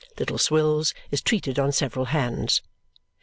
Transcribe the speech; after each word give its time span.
Little 0.17 0.39
Swills 0.39 0.95
is 1.11 1.21
treated 1.21 1.59
on 1.59 1.71
several 1.71 2.05
hands. 2.05 2.63